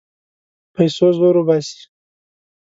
پیسو 0.73 1.07
زور 1.17 1.35
وباسي. 1.39 1.81